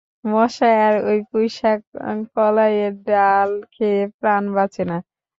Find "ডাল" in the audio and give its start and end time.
3.07-3.49